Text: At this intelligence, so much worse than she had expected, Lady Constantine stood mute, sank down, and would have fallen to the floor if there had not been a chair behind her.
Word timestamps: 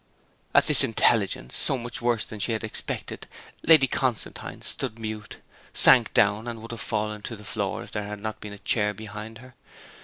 At 0.55 0.65
this 0.65 0.83
intelligence, 0.83 1.55
so 1.55 1.77
much 1.77 2.01
worse 2.01 2.25
than 2.25 2.39
she 2.39 2.53
had 2.53 2.63
expected, 2.63 3.27
Lady 3.61 3.85
Constantine 3.85 4.63
stood 4.63 4.97
mute, 4.97 5.37
sank 5.73 6.11
down, 6.15 6.47
and 6.47 6.59
would 6.63 6.71
have 6.71 6.81
fallen 6.81 7.21
to 7.21 7.35
the 7.35 7.43
floor 7.45 7.83
if 7.83 7.91
there 7.91 8.07
had 8.07 8.19
not 8.19 8.41
been 8.41 8.51
a 8.53 8.57
chair 8.57 8.95
behind 8.95 9.37
her. 9.37 9.53